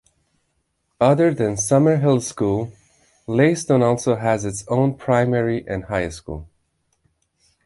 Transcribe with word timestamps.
Other 0.99 1.31
than 1.31 1.57
Summerhill 1.57 2.23
School, 2.23 2.73
Leiston 3.27 3.83
also 3.83 4.15
has 4.15 4.45
its 4.45 4.67
own 4.67 4.95
primary 4.95 5.63
and 5.67 5.83
high 5.83 6.09
school. 6.09 6.49